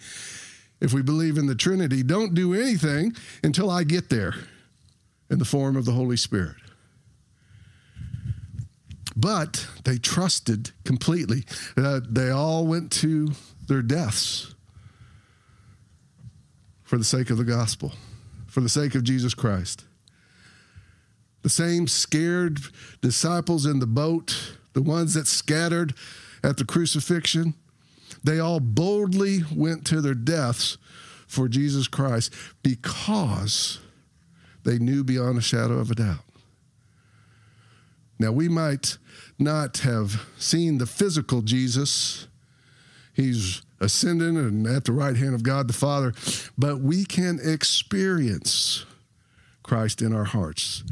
If 0.80 0.92
we 0.92 1.02
believe 1.02 1.38
in 1.38 1.46
the 1.46 1.54
Trinity, 1.54 2.02
don't 2.02 2.34
do 2.34 2.52
anything 2.52 3.14
until 3.42 3.70
I 3.70 3.84
get 3.84 4.10
there 4.10 4.34
in 5.30 5.38
the 5.38 5.44
form 5.44 5.76
of 5.76 5.84
the 5.84 5.92
Holy 5.92 6.16
Spirit. 6.16 6.56
But 9.16 9.66
they 9.84 9.96
trusted 9.96 10.72
completely. 10.84 11.44
Uh, 11.76 12.00
they 12.06 12.30
all 12.30 12.66
went 12.66 12.90
to 12.92 13.28
their 13.68 13.80
deaths 13.80 14.53
for 16.84 16.96
the 16.98 17.04
sake 17.04 17.30
of 17.30 17.38
the 17.38 17.44
gospel 17.44 17.92
for 18.54 18.60
the 18.60 18.68
sake 18.68 18.94
of 18.94 19.02
Jesus 19.02 19.34
Christ. 19.34 19.84
The 21.42 21.48
same 21.48 21.88
scared 21.88 22.60
disciples 23.00 23.66
in 23.66 23.80
the 23.80 23.86
boat, 23.86 24.56
the 24.74 24.80
ones 24.80 25.14
that 25.14 25.26
scattered 25.26 25.92
at 26.44 26.56
the 26.56 26.64
crucifixion, 26.64 27.54
they 28.22 28.38
all 28.38 28.60
boldly 28.60 29.40
went 29.52 29.84
to 29.86 30.00
their 30.00 30.14
deaths 30.14 30.78
for 31.26 31.48
Jesus 31.48 31.88
Christ 31.88 32.32
because 32.62 33.80
they 34.62 34.78
knew 34.78 35.02
beyond 35.02 35.36
a 35.36 35.42
shadow 35.42 35.78
of 35.78 35.90
a 35.90 35.96
doubt. 35.96 36.24
Now, 38.20 38.30
we 38.30 38.48
might 38.48 38.98
not 39.36 39.78
have 39.78 40.26
seen 40.38 40.78
the 40.78 40.86
physical 40.86 41.42
Jesus. 41.42 42.28
He's 43.12 43.62
ascending 43.80 44.36
and 44.36 44.66
at 44.66 44.84
the 44.84 44.92
right 44.92 45.16
hand 45.16 45.34
of 45.34 45.42
God 45.42 45.68
the 45.68 45.74
Father, 45.74 46.12
but 46.56 46.80
we 46.80 47.04
can 47.04 47.38
experience 47.42 48.84
Christ 49.62 50.02
in 50.02 50.14
our 50.14 50.24
hearts. 50.24 50.84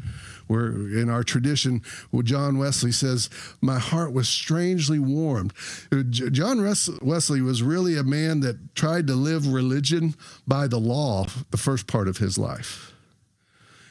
Where 0.49 0.67
in 0.67 1.09
our 1.09 1.23
tradition, 1.23 1.83
John 2.25 2.59
Wesley 2.59 2.93
says, 2.93 3.31
My 3.63 3.79
heart 3.79 4.13
was 4.13 4.29
strangely 4.29 4.99
warmed. 4.99 5.55
Uh, 5.91 6.03
John 6.03 6.63
Wesley 6.63 7.41
was 7.41 7.63
really 7.63 7.97
a 7.97 8.03
man 8.03 8.41
that 8.41 8.75
tried 8.75 9.07
to 9.07 9.15
live 9.15 9.47
religion 9.47 10.15
by 10.47 10.67
the 10.67 10.81
law 10.81 11.27
the 11.53 11.57
first 11.57 11.87
part 11.87 12.07
of 12.07 12.19
his 12.19 12.37
life. 12.37 12.92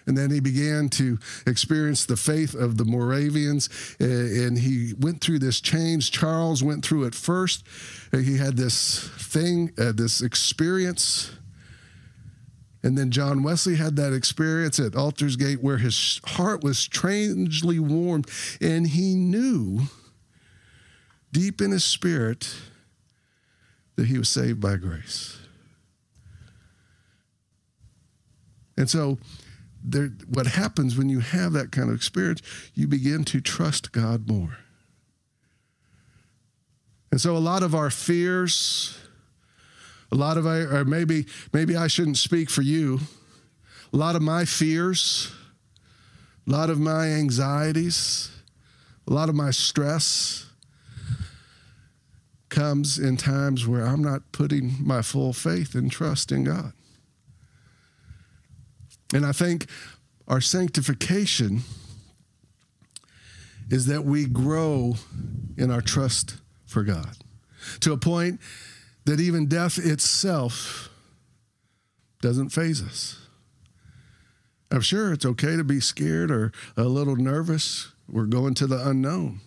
And 0.05 0.17
then 0.17 0.31
he 0.31 0.39
began 0.39 0.89
to 0.89 1.20
experience 1.46 2.05
the 2.05 2.17
faith 2.17 2.55
of 2.55 2.77
the 2.77 2.86
Moravians, 2.86 3.70
uh, 4.00 4.05
and 4.05 4.58
he 4.58 4.93
went 5.00 5.22
through 5.22 5.39
this 5.39 5.62
change. 5.62 6.12
Charles 6.12 6.63
went 6.63 6.84
through 6.84 7.03
it 7.03 7.15
first. 7.15 7.63
Uh, 8.13 8.17
he 8.17 8.38
had 8.38 8.58
this 8.58 9.10
thing, 9.17 9.72
uh, 9.77 9.91
this 9.91 10.22
experience. 10.22 11.31
And 12.84 12.98
then 12.98 13.12
John 13.12 13.43
Wesley 13.43 13.75
had 13.75 13.96
that 13.98 14.12
experience 14.12 14.79
at 14.79 14.96
Aldersgate 14.96 15.62
where 15.62 15.77
his 15.77 16.20
heart 16.25 16.63
was 16.63 16.79
strangely 16.79 17.77
warmed, 17.77 18.27
and 18.60 18.88
he 18.88 19.13
knew 19.15 19.81
deep 21.31 21.62
in 21.62 21.72
his 21.72 21.84
spirit 21.84 22.55
that 23.96 24.08
he 24.08 24.17
was 24.17 24.29
saved 24.29 24.60
by 24.60 24.77
grace. 24.77 25.38
And 28.77 28.89
so 28.89 29.20
there, 29.83 30.11
what 30.27 30.47
happens 30.47 30.97
when 30.97 31.09
you 31.09 31.19
have 31.19 31.53
that 31.53 31.71
kind 31.71 31.89
of 31.89 31.95
experience, 31.95 32.41
you 32.73 32.88
begin 32.88 33.23
to 33.25 33.41
trust 33.41 33.91
God 33.91 34.29
more. 34.29 34.57
And 37.11 37.19
so 37.19 37.35
a 37.35 37.39
lot 37.39 37.61
of 37.61 37.75
our 37.75 37.89
fears, 37.89 38.97
a 40.11 40.15
lot 40.15 40.38
of 40.38 40.47
our, 40.47 40.77
or 40.77 40.85
maybe 40.85 41.25
maybe 41.51 41.75
I 41.75 41.88
shouldn't 41.88 42.17
speak 42.17 42.50
for 42.50 42.61
you. 42.61 43.00
A 43.93 43.97
lot 43.97 44.15
of 44.15 44.21
my 44.21 44.45
fears, 44.45 45.31
a 46.47 46.51
lot 46.51 46.69
of 46.69 46.79
my 46.79 47.07
anxieties, 47.07 48.29
a 49.07 49.13
lot 49.13 49.27
of 49.27 49.35
my 49.35 49.51
stress 49.51 50.45
comes 52.47 52.97
in 52.97 53.17
times 53.17 53.67
where 53.67 53.85
I'm 53.85 54.01
not 54.01 54.31
putting 54.31 54.75
my 54.79 55.01
full 55.01 55.33
faith 55.33 55.75
and 55.75 55.91
trust 55.91 56.31
in 56.31 56.43
God. 56.43 56.73
And 59.13 59.25
I 59.25 59.31
think 59.31 59.67
our 60.27 60.41
sanctification 60.41 61.61
is 63.69 63.85
that 63.87 64.03
we 64.03 64.25
grow 64.25 64.95
in 65.57 65.71
our 65.71 65.81
trust 65.81 66.37
for 66.65 66.83
God 66.83 67.17
to 67.81 67.93
a 67.93 67.97
point 67.97 68.39
that 69.05 69.19
even 69.19 69.47
death 69.47 69.77
itself 69.77 70.89
doesn't 72.21 72.49
phase 72.49 72.81
us. 72.81 73.17
I'm 74.71 74.81
sure 74.81 75.11
it's 75.11 75.25
okay 75.25 75.57
to 75.57 75.63
be 75.63 75.79
scared 75.79 76.31
or 76.31 76.51
a 76.77 76.83
little 76.83 77.15
nervous. 77.15 77.91
We're 78.07 78.25
going 78.25 78.53
to 78.55 78.67
the 78.67 78.87
unknown. 78.87 79.41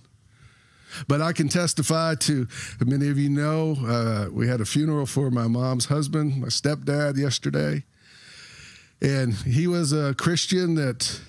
But 1.08 1.20
I 1.20 1.32
can 1.32 1.48
testify 1.48 2.14
to 2.16 2.46
many 2.84 3.08
of 3.08 3.18
you 3.18 3.28
know 3.28 3.76
uh, 3.86 4.28
we 4.30 4.48
had 4.48 4.60
a 4.60 4.64
funeral 4.64 5.06
for 5.06 5.30
my 5.30 5.48
mom's 5.48 5.86
husband, 5.86 6.40
my 6.40 6.48
stepdad, 6.48 7.16
yesterday. 7.16 7.84
And 9.04 9.34
he 9.34 9.66
was 9.66 9.92
a 9.92 10.14
Christian 10.14 10.76
that 10.76 11.20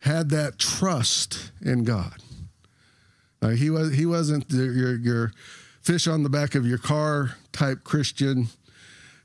had 0.00 0.30
that 0.30 0.58
trust 0.58 1.52
in 1.62 1.84
God. 1.84 2.20
He 3.54 3.70
was 3.70 3.94
he 3.94 4.04
wasn't 4.04 4.48
the, 4.48 4.64
your 4.64 4.96
your 4.96 5.32
fish 5.80 6.08
on 6.08 6.24
the 6.24 6.28
back 6.28 6.56
of 6.56 6.66
your 6.66 6.78
car 6.78 7.36
type 7.52 7.84
Christian. 7.84 8.48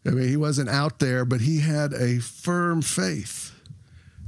I 0.05 0.11
mean, 0.11 0.27
he 0.27 0.37
wasn't 0.37 0.69
out 0.69 0.99
there, 0.99 1.25
but 1.25 1.41
he 1.41 1.61
had 1.61 1.93
a 1.93 2.19
firm 2.19 2.83
faith 2.83 3.51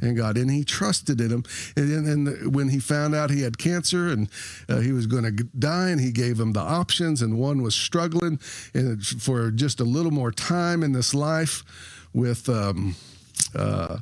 in 0.02 0.16
God, 0.16 0.36
and 0.36 0.50
he 0.50 0.64
trusted 0.64 1.22
in 1.22 1.30
Him. 1.30 1.44
And, 1.78 2.08
and 2.08 2.56
when 2.56 2.70
he 2.70 2.80
found 2.80 3.14
out 3.14 3.30
he 3.30 3.44
had 3.44 3.60
cancer 3.60 4.08
and 4.08 4.28
uh, 4.68 4.80
he 4.80 4.92
was 4.92 5.06
going 5.06 5.24
to 5.24 5.32
die, 5.32 5.90
and 5.90 6.02
he 6.02 6.12
gave 6.12 6.40
him 6.40 6.54
the 6.54 6.62
options, 6.62 7.22
and 7.22 7.38
one 7.38 7.62
was 7.62 7.76
struggling 7.76 8.40
and 8.74 9.06
for 9.06 9.52
just 9.52 9.80
a 9.80 9.84
little 9.84 10.12
more 10.12 10.32
time 10.32 10.82
in 10.82 10.94
this 10.94 11.14
life 11.14 11.64
with 12.16 12.48
um, 12.48 12.96
uh, 13.54 13.98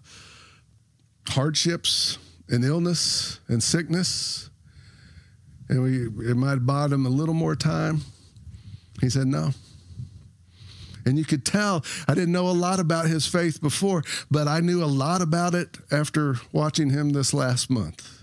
hardships 1.28 2.20
and 2.48 2.64
illness 2.64 3.40
and 3.48 3.62
sickness. 3.62 4.52
And 5.68 5.82
we, 5.82 6.30
it 6.30 6.38
might 6.38 6.52
have 6.52 6.66
bought 6.66 6.92
him 6.92 7.08
a 7.08 7.10
little 7.10 7.34
more 7.34 7.56
time. 7.56 8.02
He 9.02 9.10
said, 9.10 9.28
No. 9.28 9.52
And 11.06 11.18
you 11.18 11.26
could 11.26 11.44
tell 11.46 11.84
I 12.08 12.14
didn't 12.14 12.32
know 12.32 12.48
a 12.48 12.52
lot 12.52 12.80
about 12.80 13.08
his 13.08 13.26
faith 13.26 13.60
before, 13.60 14.04
but 14.32 14.48
I 14.48 14.62
knew 14.62 14.84
a 14.84 14.86
lot 14.86 15.22
about 15.22 15.54
it 15.56 15.78
after 15.92 16.36
watching 16.54 16.92
him 16.92 17.10
this 17.10 17.34
last 17.34 17.70
month. 17.70 18.22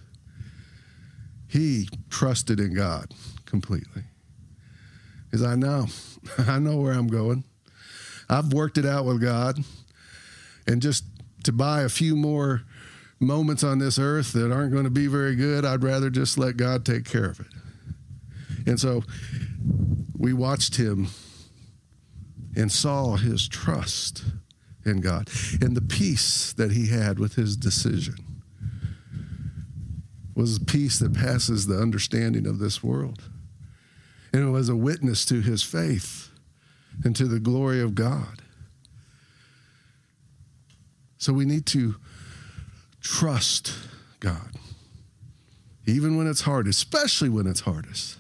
He 1.49 1.89
trusted 2.09 2.61
in 2.61 2.75
God 2.75 3.13
completely. 3.45 4.05
Because 5.25 5.45
I 5.45 5.57
know, 5.57 5.87
I 6.39 6.61
know 6.61 6.77
where 6.77 6.93
I'm 6.93 7.09
going. 7.09 7.45
I've 8.31 8.53
worked 8.53 8.79
it 8.79 8.87
out 8.87 9.05
with 9.05 9.21
God. 9.21 9.59
And 10.67 10.83
just 10.83 11.05
to 11.45 11.52
buy 11.52 11.83
a 11.83 11.88
few 11.88 12.17
more 12.17 12.62
moments 13.19 13.62
on 13.62 13.79
this 13.79 13.99
earth 13.99 14.33
that 14.33 14.52
aren't 14.52 14.73
going 14.73 14.85
to 14.85 14.90
be 14.90 15.07
very 15.07 15.37
good, 15.37 15.64
I'd 15.64 15.83
rather 15.83 16.11
just 16.11 16.38
let 16.38 16.57
God 16.57 16.85
take 16.85 17.05
care 17.05 17.26
of 17.26 17.40
it. 17.40 17.47
And 18.67 18.79
so 18.79 19.05
we 20.17 20.33
watched 20.33 20.76
him 20.76 21.09
and 22.57 22.71
saw 22.71 23.17
his 23.17 23.49
trust 23.49 24.25
in 24.85 25.00
God 25.00 25.29
and 25.61 25.76
the 25.76 25.83
peace 25.83 26.52
that 26.55 26.73
he 26.73 26.88
had 26.88 27.19
with 27.19 27.35
his 27.35 27.57
decision 27.57 28.17
was 30.35 30.57
a 30.57 30.64
peace 30.64 30.99
that 30.99 31.14
passes 31.14 31.67
the 31.67 31.79
understanding 31.79 32.47
of 32.47 32.59
this 32.59 32.83
world. 32.83 33.25
And 34.33 34.43
it 34.43 34.50
was 34.50 34.69
a 34.69 34.76
witness 34.76 35.25
to 35.26 35.40
his 35.40 35.62
faith 35.62 36.31
and 37.05 37.14
to 37.17 37.26
the 37.26 37.40
glory 37.40 37.81
of 37.81 37.95
God. 37.95 38.40
So 41.21 41.35
we 41.35 41.45
need 41.45 41.67
to 41.67 41.97
trust 43.03 43.75
God, 44.21 44.53
even 45.87 46.17
when 46.17 46.27
it's 46.27 46.41
hard, 46.41 46.67
especially 46.67 47.29
when 47.29 47.47
it's 47.47 47.61
hardest, 47.61 48.17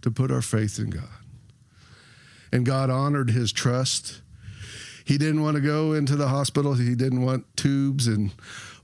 to 0.00 0.10
put 0.10 0.30
our 0.30 0.40
faith 0.40 0.78
in 0.78 0.88
God. 0.88 1.04
And 2.50 2.64
God 2.64 2.88
honored 2.88 3.30
his 3.30 3.52
trust. 3.52 4.22
He 5.04 5.18
didn't 5.18 5.42
want 5.42 5.56
to 5.56 5.60
go 5.60 5.92
into 5.92 6.16
the 6.16 6.28
hospital, 6.28 6.72
he 6.72 6.94
didn't 6.94 7.22
want 7.22 7.44
tubes 7.54 8.06
and 8.06 8.32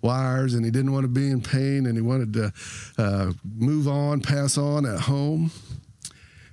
wires, 0.03 0.53
and 0.53 0.63
he 0.63 0.71
didn't 0.71 0.93
want 0.93 1.05
to 1.05 1.09
be 1.09 1.31
in 1.31 1.41
pain, 1.41 1.87
and 1.87 1.97
he 1.97 2.03
wanted 2.03 2.35
to 2.35 2.53
uh, 2.99 3.33
move 3.43 3.89
on, 3.89 4.21
pass 4.21 4.59
on 4.59 4.85
at 4.85 5.01
home. 5.01 5.51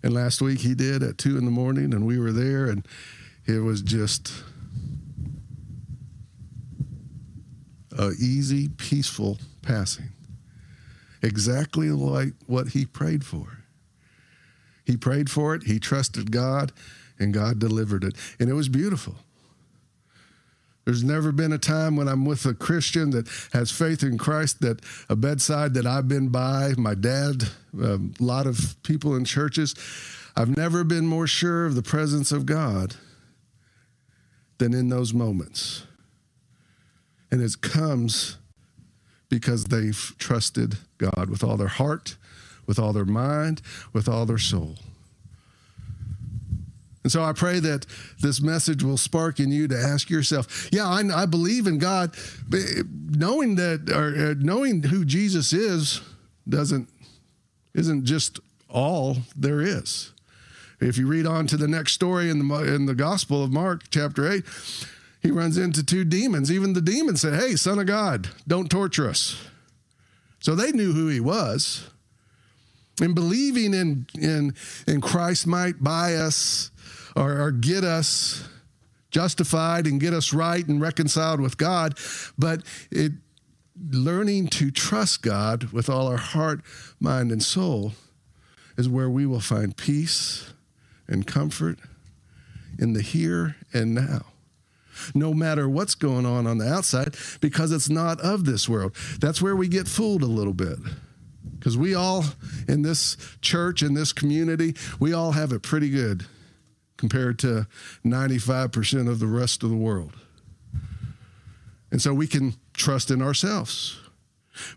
And 0.02 0.14
last 0.14 0.42
week 0.42 0.60
he 0.60 0.74
did 0.74 1.04
at 1.04 1.18
two 1.18 1.38
in 1.38 1.44
the 1.44 1.52
morning, 1.52 1.94
and 1.94 2.06
we 2.06 2.20
were 2.20 2.32
there, 2.32 2.68
and 2.68 2.88
it 3.46 3.60
was 3.60 3.82
just 3.82 4.32
a 7.98 8.12
easy, 8.20 8.70
peaceful 8.70 9.38
passing. 9.62 10.10
Exactly 11.22 11.90
like 11.90 12.34
what 12.46 12.70
he 12.70 12.86
prayed 12.86 13.26
for. 13.26 13.60
He 14.86 14.98
prayed 14.98 15.30
for 15.30 15.56
it, 15.56 15.64
he 15.64 15.80
trusted 15.80 16.32
God, 16.32 16.72
and 17.18 17.34
God 17.34 17.60
delivered 17.60 18.04
it. 18.04 18.16
And 18.40 18.50
it 18.50 18.54
was 18.54 18.70
beautiful. 18.70 19.16
There's 20.86 21.04
never 21.04 21.32
been 21.32 21.52
a 21.52 21.58
time 21.58 21.96
when 21.96 22.08
I'm 22.08 22.26
with 22.26 22.46
a 22.46 22.54
Christian 22.54 23.10
that 23.10 23.28
has 23.54 23.72
faith 23.72 24.04
in 24.04 24.20
Christ 24.20 24.62
that 24.62 24.82
a 25.10 25.16
bedside 25.16 25.74
that 25.74 25.88
I've 25.88 26.08
been 26.08 26.30
by, 26.30 26.74
my 26.78 26.94
dad, 26.94 27.46
a 27.82 28.00
lot 28.20 28.46
of 28.46 28.76
people 28.84 29.16
in 29.16 29.26
churches, 29.26 29.74
I've 30.36 30.56
never 30.56 30.84
been 30.84 31.08
more 31.08 31.26
sure 31.26 31.66
of 31.66 31.74
the 31.74 31.82
presence 31.82 32.32
of 32.32 32.46
God 32.46 32.96
than 34.60 34.76
in 34.76 34.90
those 34.90 35.12
moments. 35.12 35.84
And 37.36 37.44
it 37.44 37.60
comes 37.60 38.38
because 39.28 39.66
they've 39.66 40.16
trusted 40.18 40.78
God 40.98 41.30
with 41.30 41.44
all 41.44 41.58
their 41.58 41.68
heart, 41.68 42.16
with 42.66 42.80
all 42.80 42.94
their 42.94 43.04
mind, 43.04 43.62
with 43.92 44.08
all 44.08 44.26
their 44.26 44.38
soul. 44.38 44.78
And 47.04 47.12
so 47.12 47.22
I 47.22 47.34
pray 47.34 47.60
that 47.60 47.88
this 48.22 48.40
message 48.40 48.84
will 48.84 48.96
spark 48.96 49.42
in 49.42 49.52
you 49.52 49.68
to 49.68 49.78
ask 49.78 50.10
yourself, 50.10 50.70
yeah, 50.72 50.88
I, 50.88 51.04
I 51.14 51.26
believe 51.26 51.68
in 51.68 51.78
God, 51.78 52.16
but 52.48 52.62
knowing 52.88 53.56
that 53.56 53.90
or 53.90 54.32
uh, 54.32 54.36
knowing 54.38 54.84
who 54.84 55.04
Jesus 55.04 55.52
is 55.52 56.00
doesn't 56.48 56.88
isn't 57.74 58.06
just 58.06 58.40
all 58.70 59.18
there 59.36 59.60
is. 59.60 60.14
If 60.80 60.98
you 60.98 61.06
read 61.06 61.26
on 61.26 61.48
to 61.48 61.58
the 61.58 61.68
next 61.68 61.92
story 61.92 62.30
in 62.30 62.48
the 62.48 62.74
in 62.74 62.86
the 62.86 62.96
Gospel 62.96 63.44
of 63.44 63.52
Mark, 63.52 63.90
chapter 63.90 64.32
eight, 64.32 64.46
he 65.26 65.32
runs 65.32 65.58
into 65.58 65.84
two 65.84 66.06
demons. 66.06 66.52
Even 66.52 66.74
the 66.74 66.82
demons 66.82 67.22
said, 67.22 67.34
"Hey, 67.34 67.56
Son 67.56 67.80
of 67.80 67.88
God, 67.88 68.30
don't 68.48 68.70
torture 68.70 69.10
us." 69.10 69.38
So 70.40 70.54
they 70.54 70.72
knew 70.72 70.94
who 70.94 71.08
he 71.08 71.20
was, 71.20 71.88
and 73.02 73.16
believing 73.16 73.74
in 73.74 74.06
in 74.14 74.54
in 74.86 75.02
Christ 75.02 75.48
might 75.48 75.84
buy 75.84 76.16
us 76.16 76.70
or, 77.16 77.42
or 77.42 77.52
get 77.52 77.84
us 77.84 78.48
justified 79.10 79.88
and 79.88 80.00
get 80.00 80.14
us 80.14 80.32
right 80.32 80.68
and 80.68 80.80
reconciled 80.80 81.40
with 81.40 81.58
God, 81.58 81.98
but 82.38 82.62
it 82.92 83.14
learning 83.92 84.48
to 84.48 84.70
trust 84.70 85.24
God 85.24 85.72
with 85.72 85.90
all 85.90 86.08
our 86.08 86.18
heart, 86.18 86.62
mind, 87.00 87.32
and 87.32 87.42
soul 87.42 87.94
is 88.78 88.88
where 88.88 89.10
we 89.10 89.26
will 89.26 89.40
find 89.40 89.76
peace 89.76 90.54
and 91.08 91.26
comfort 91.26 91.80
in 92.78 92.94
the 92.94 93.02
here 93.02 93.56
and 93.74 93.96
now. 93.96 94.26
No 95.14 95.34
matter 95.34 95.68
what's 95.70 95.96
going 95.96 96.26
on 96.26 96.48
on 96.48 96.58
the 96.58 96.72
outside, 96.72 97.16
because 97.42 97.72
it's 97.72 97.90
not 97.90 98.20
of 98.22 98.46
this 98.46 98.68
world. 98.70 98.96
That's 99.20 99.42
where 99.42 99.56
we 99.56 99.68
get 99.68 99.88
fooled 99.88 100.24
a 100.24 100.28
little 100.28 100.54
bit. 100.54 100.78
Because 101.58 101.78
we 101.78 101.96
all 101.96 102.26
in 102.68 102.82
this 102.84 103.18
church, 103.42 103.82
in 103.82 103.94
this 103.94 104.14
community, 104.14 104.76
we 105.00 105.14
all 105.14 105.32
have 105.32 105.52
it 105.52 105.64
pretty 105.64 105.90
good 105.90 106.26
compared 106.98 107.40
to 107.40 107.68
95% 108.06 109.10
of 109.10 109.20
the 109.20 109.28
rest 109.28 109.64
of 109.64 109.70
the 109.70 109.76
world. 109.76 110.14
And 111.92 112.02
so 112.02 112.14
we 112.14 112.28
can 112.28 112.56
trust 112.74 113.12
in 113.12 113.22
ourselves. 113.22 114.00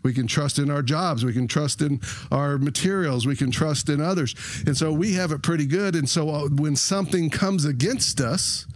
We 0.03 0.13
can 0.13 0.27
trust 0.27 0.59
in 0.59 0.69
our 0.69 0.81
jobs. 0.81 1.23
We 1.23 1.33
can 1.33 1.47
trust 1.47 1.81
in 1.81 2.01
our 2.31 2.57
materials. 2.57 3.25
We 3.25 3.35
can 3.35 3.51
trust 3.51 3.89
in 3.89 4.01
others. 4.01 4.35
And 4.65 4.75
so 4.75 4.91
we 4.91 5.13
have 5.13 5.31
it 5.31 5.41
pretty 5.41 5.65
good. 5.65 5.95
And 5.95 6.09
so 6.09 6.29
uh, 6.29 6.49
when 6.49 6.75
something 6.75 7.29
comes 7.29 7.65
against 7.65 8.19
us, 8.19 8.67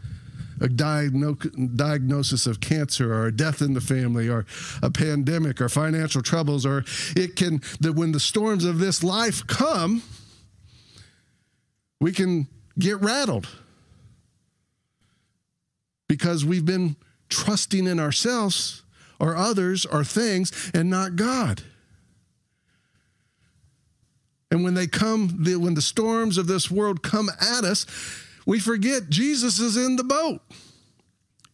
a 0.63 0.67
diagno- 0.67 1.75
diagnosis 1.75 2.47
of 2.47 2.61
cancer 2.61 3.13
or 3.13 3.27
a 3.27 3.31
death 3.35 3.61
in 3.61 3.73
the 3.73 3.81
family 3.81 4.29
or 4.29 4.45
a 4.81 4.89
pandemic 4.89 5.59
or 5.59 5.67
financial 5.67 6.21
troubles, 6.21 6.65
or 6.65 6.85
it 7.15 7.35
can, 7.35 7.61
that 7.81 7.93
when 7.93 8.13
the 8.13 8.19
storms 8.19 8.63
of 8.63 8.79
this 8.79 9.03
life 9.03 9.45
come, 9.45 10.01
we 11.99 12.13
can 12.13 12.47
get 12.79 12.99
rattled 13.01 13.47
because 16.07 16.45
we've 16.45 16.65
been 16.65 16.95
trusting 17.29 17.85
in 17.85 17.99
ourselves 17.99 18.83
or 19.19 19.35
others 19.35 19.85
or 19.85 20.03
things 20.03 20.71
and 20.73 20.89
not 20.89 21.17
God. 21.17 21.61
And 24.49 24.63
when 24.63 24.75
they 24.75 24.87
come, 24.87 25.43
when 25.43 25.73
the 25.73 25.81
storms 25.81 26.37
of 26.37 26.47
this 26.47 26.69
world 26.69 27.01
come 27.01 27.29
at 27.41 27.63
us, 27.63 27.87
we 28.45 28.59
forget 28.59 29.09
Jesus 29.09 29.59
is 29.59 29.77
in 29.77 29.95
the 29.95 30.03
boat. 30.03 30.41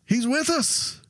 He's 0.05 0.27
with 0.27 0.49
us. 0.49 1.01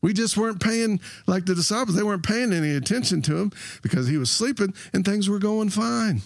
We 0.00 0.12
just 0.12 0.36
weren't 0.36 0.60
paying, 0.60 1.00
like 1.26 1.44
the 1.44 1.54
disciples, 1.54 1.96
they 1.96 2.02
weren't 2.02 2.22
paying 2.22 2.52
any 2.52 2.74
attention 2.74 3.20
to 3.22 3.36
him 3.36 3.52
because 3.82 4.06
he 4.06 4.16
was 4.16 4.30
sleeping 4.30 4.74
and 4.92 5.04
things 5.04 5.28
were 5.28 5.40
going 5.40 5.70
fine. 5.70 6.22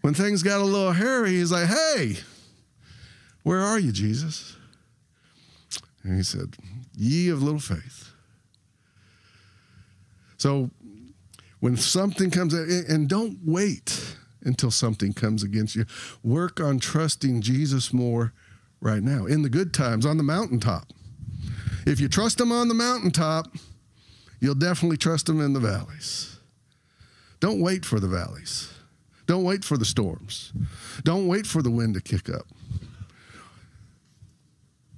When 0.00 0.14
things 0.14 0.42
got 0.42 0.60
a 0.60 0.64
little 0.64 0.92
hairy, 0.92 1.30
he's 1.30 1.52
like, 1.52 1.68
hey, 1.68 2.16
where 3.44 3.60
are 3.60 3.78
you, 3.78 3.92
Jesus? 3.92 4.56
And 6.02 6.16
he 6.16 6.22
said, 6.22 6.56
Ye 6.96 7.28
of 7.28 7.42
little 7.42 7.60
faith. 7.60 8.10
So 10.36 10.70
when 11.60 11.76
something 11.76 12.30
comes, 12.30 12.52
and 12.54 13.08
don't 13.08 13.38
wait 13.44 14.16
until 14.44 14.70
something 14.70 15.12
comes 15.12 15.42
against 15.42 15.74
you. 15.74 15.86
Work 16.22 16.60
on 16.60 16.78
trusting 16.78 17.42
Jesus 17.42 17.92
more 17.92 18.32
right 18.80 19.02
now, 19.02 19.26
in 19.26 19.42
the 19.42 19.48
good 19.48 19.72
times, 19.72 20.04
on 20.04 20.16
the 20.16 20.22
mountaintop. 20.22 20.92
If 21.86 22.00
you 22.00 22.08
trust 22.08 22.40
him 22.40 22.52
on 22.52 22.68
the 22.68 22.74
mountaintop, 22.74 23.54
you'll 24.40 24.54
definitely 24.54 24.96
trust 24.96 25.28
him 25.28 25.40
in 25.40 25.52
the 25.52 25.60
valleys. 25.60 26.38
Don't 27.40 27.60
wait 27.60 27.84
for 27.84 28.00
the 28.00 28.08
valleys. 28.08 28.72
Don't 29.26 29.44
wait 29.44 29.64
for 29.64 29.76
the 29.76 29.84
storms. 29.84 30.52
Don't 31.04 31.26
wait 31.26 31.46
for 31.46 31.62
the 31.62 31.70
wind 31.70 31.94
to 31.94 32.00
kick 32.00 32.28
up. 32.28 32.46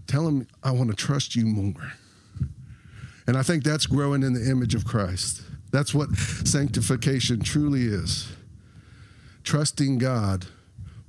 Tell 0.07 0.27
him, 0.27 0.47
I 0.63 0.71
want 0.71 0.91
to 0.91 0.97
trust 0.97 1.37
you 1.37 1.47
more. 1.47 1.93
And 3.27 3.37
I 3.37 3.43
think 3.43 3.65
that's 3.65 3.87
growing 3.87 4.23
in 4.23 4.35
the 4.35 4.51
image 4.51 4.75
of 4.75 4.85
Christ. 4.85 5.43
That's 5.71 5.95
what 5.95 6.15
sanctification 6.15 7.41
truly 7.41 7.83
is 7.83 8.29
trusting 9.45 9.99
God 9.99 10.47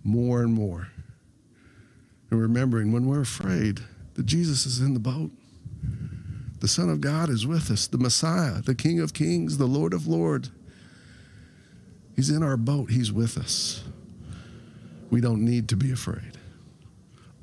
more 0.04 0.42
and 0.42 0.54
more. 0.54 0.90
And 2.30 2.40
remembering 2.40 2.92
when 2.92 3.08
we're 3.08 3.22
afraid 3.22 3.80
that 4.14 4.26
Jesus 4.26 4.66
is 4.66 4.80
in 4.80 4.94
the 4.94 5.00
boat, 5.00 5.32
the 6.60 6.68
Son 6.68 6.90
of 6.90 7.02
God 7.02 7.30
is 7.30 7.46
with 7.46 7.70
us, 7.72 7.88
the 7.88 7.98
Messiah, 7.98 8.62
the 8.62 8.76
King 8.76 9.00
of 9.00 9.14
Kings, 9.14 9.58
the 9.58 9.66
Lord 9.66 9.94
of 9.94 10.08
Lords. 10.08 10.52
He's 12.16 12.30
in 12.30 12.44
our 12.44 12.58
boat, 12.58 12.90
He's 12.90 13.12
with 13.12 13.38
us. 13.38 13.84
We 15.12 15.22
don't 15.22 15.44
need 15.44 15.70
to 15.70 15.76
be 15.76 15.92
afraid. 15.92 16.38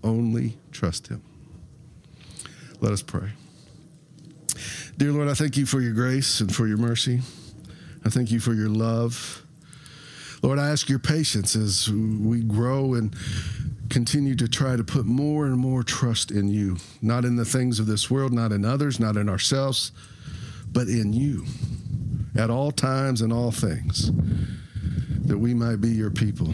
Only 0.02 0.57
trust 0.72 1.09
Him. 1.09 1.22
Let 2.81 2.92
us 2.92 3.02
pray. 3.02 3.31
Dear 4.96 5.12
Lord, 5.12 5.28
I 5.28 5.35
thank 5.35 5.57
you 5.57 5.66
for 5.66 5.81
your 5.81 5.92
grace 5.92 6.40
and 6.40 6.55
for 6.55 6.66
your 6.66 6.78
mercy. 6.78 7.20
I 8.05 8.09
thank 8.09 8.31
you 8.31 8.40
for 8.40 8.55
your 8.55 8.68
love. 8.68 9.44
Lord, 10.42 10.59
I 10.59 10.70
ask 10.70 10.88
your 10.88 10.98
patience 10.98 11.55
as 11.55 11.88
we 11.88 12.42
grow 12.42 12.94
and 12.94 13.14
continue 13.88 14.35
to 14.35 14.48
try 14.48 14.74
to 14.74 14.83
put 14.83 15.07
more 15.07 15.46
and 15.46 15.57
more 15.57 15.85
trust 15.85 16.33
in 16.33 16.48
you, 16.48 16.78
not 17.00 17.24
in 17.24 17.37
the 17.37 17.44
things 17.44 17.78
of 17.78 17.87
this 17.87 18.11
world, 18.11 18.33
not 18.33 18.50
in 18.50 18.64
others, 18.64 18.98
not 18.98 19.16
in 19.16 19.28
ourselves, 19.28 19.92
but 20.72 20.88
in 20.88 21.12
you 21.12 21.44
at 22.37 22.50
all 22.50 22.72
times 22.72 23.20
and 23.20 23.33
all 23.33 23.52
things, 23.52 24.11
that 25.26 25.38
we 25.38 25.55
might 25.55 25.81
be 25.81 25.90
your 25.90 26.11
people. 26.11 26.52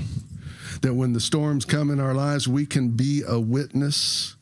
That 0.83 0.95
when 0.95 1.15
the 1.15 1.21
storms 1.21 1.65
come 1.65 1.91
in 1.91 1.99
our 1.99 2.15
lives, 2.15 2.47
we 2.47 2.67
can 2.67 2.91
be 2.91 3.23
a 3.27 3.41
witness 3.41 4.37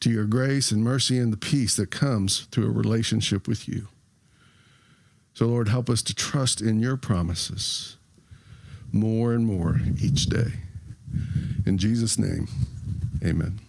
to 0.00 0.10
your 0.10 0.24
grace 0.24 0.70
and 0.72 0.84
mercy 0.84 1.18
and 1.18 1.32
the 1.32 1.38
peace 1.38 1.76
that 1.76 1.90
comes 1.90 2.40
through 2.50 2.66
a 2.66 2.72
relationship 2.72 3.48
with 3.48 3.66
you. 3.66 3.88
So, 5.32 5.46
Lord, 5.46 5.68
help 5.68 5.88
us 5.88 6.02
to 6.02 6.14
trust 6.14 6.60
in 6.60 6.80
your 6.80 6.96
promises 6.96 7.96
more 8.92 9.32
and 9.32 9.46
more 9.46 9.80
each 10.00 10.26
day. 10.26 10.52
In 11.66 11.78
Jesus' 11.78 12.18
name, 12.18 12.48
amen. 13.24 13.60